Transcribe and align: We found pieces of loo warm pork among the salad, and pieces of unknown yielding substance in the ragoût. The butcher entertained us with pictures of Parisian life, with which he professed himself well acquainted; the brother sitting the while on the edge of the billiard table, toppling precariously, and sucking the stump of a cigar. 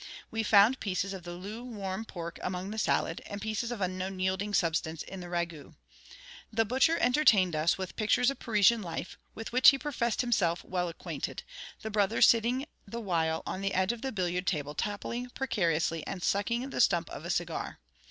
We 0.31 0.41
found 0.41 0.79
pieces 0.79 1.13
of 1.13 1.27
loo 1.27 1.63
warm 1.63 2.05
pork 2.05 2.39
among 2.41 2.71
the 2.71 2.79
salad, 2.79 3.21
and 3.27 3.39
pieces 3.39 3.71
of 3.71 3.81
unknown 3.81 4.19
yielding 4.19 4.51
substance 4.55 5.03
in 5.03 5.19
the 5.19 5.27
ragoût. 5.29 5.75
The 6.51 6.65
butcher 6.65 6.97
entertained 6.99 7.55
us 7.55 7.77
with 7.77 7.95
pictures 7.95 8.31
of 8.31 8.39
Parisian 8.39 8.81
life, 8.81 9.19
with 9.35 9.51
which 9.51 9.69
he 9.69 9.77
professed 9.77 10.21
himself 10.21 10.63
well 10.63 10.89
acquainted; 10.89 11.43
the 11.83 11.91
brother 11.91 12.19
sitting 12.23 12.65
the 12.87 12.99
while 12.99 13.43
on 13.45 13.61
the 13.61 13.75
edge 13.75 13.91
of 13.91 14.01
the 14.01 14.11
billiard 14.11 14.47
table, 14.47 14.73
toppling 14.73 15.29
precariously, 15.35 16.03
and 16.07 16.23
sucking 16.23 16.71
the 16.71 16.81
stump 16.81 17.07
of 17.11 17.23
a 17.23 17.29
cigar. 17.29 17.79